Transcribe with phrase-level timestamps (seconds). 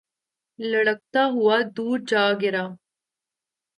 [0.59, 2.65] لڑھکتا ہوا دور جا گرا